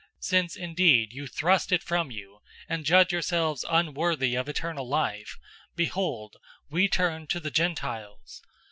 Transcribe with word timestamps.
Since 0.17 0.55
indeed 0.55 1.13
you 1.13 1.27
thrust 1.27 1.71
it 1.71 1.83
from 1.83 2.09
you, 2.09 2.39
and 2.67 2.85
judge 2.87 3.11
yourselves 3.13 3.63
unworthy 3.69 4.33
of 4.33 4.49
eternal 4.49 4.87
life, 4.89 5.37
behold, 5.75 6.37
we 6.71 6.87
turn 6.87 7.27
to 7.27 7.39
the 7.39 7.51
Gentiles. 7.51 8.41